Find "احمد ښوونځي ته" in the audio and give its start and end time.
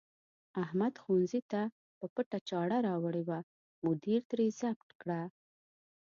0.63-1.61